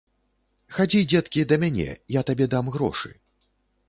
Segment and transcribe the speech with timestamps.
[0.77, 3.13] Хадзі, дзеткі, да мяне, я табе дам грошы.